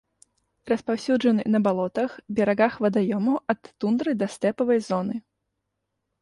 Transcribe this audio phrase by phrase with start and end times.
[0.71, 5.15] Распаўсюджаны на балотах, берагах вадаёмаў ад тундры да стэпавай зоны.